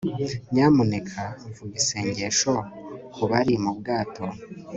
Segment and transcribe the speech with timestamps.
[0.53, 1.23] Nyamuneka
[1.55, 2.53] vuga isengesho
[3.13, 4.25] kubari mu bwato